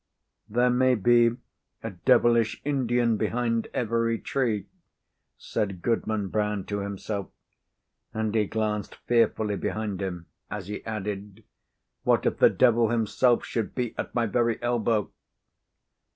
"There 0.49 0.71
may 0.71 0.95
be 0.95 1.37
a 1.83 1.91
devilish 1.91 2.59
Indian 2.65 3.17
behind 3.17 3.67
every 3.71 4.17
tree," 4.17 4.65
said 5.37 5.83
Goodman 5.83 6.29
Brown 6.29 6.63
to 6.65 6.79
himself; 6.79 7.29
and 8.11 8.33
he 8.33 8.47
glanced 8.47 8.95
fearfully 9.05 9.57
behind 9.57 10.01
him 10.01 10.25
as 10.49 10.65
he 10.69 10.83
added, 10.87 11.43
"What 12.01 12.25
if 12.25 12.39
the 12.39 12.49
devil 12.49 12.89
himself 12.89 13.45
should 13.45 13.75
be 13.75 13.93
at 13.95 14.15
my 14.15 14.25
very 14.25 14.59
elbow!" 14.63 15.11